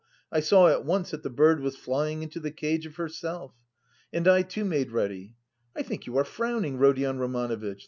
I 0.31 0.39
saw 0.39 0.67
at 0.67 0.83
once 0.83 1.11
that 1.11 1.21
the 1.21 1.29
bird 1.29 1.59
was 1.59 1.75
flying 1.77 2.23
into 2.23 2.39
the 2.39 2.49
cage 2.49 2.87
of 2.87 2.95
herself. 2.95 3.53
And 4.11 4.27
I 4.27 4.41
too 4.41 4.65
made 4.65 4.91
ready. 4.91 5.35
I 5.75 5.83
think 5.83 6.07
you 6.07 6.17
are 6.17 6.25
frowning, 6.25 6.79
Rodion 6.79 7.19
Romanovitch? 7.19 7.79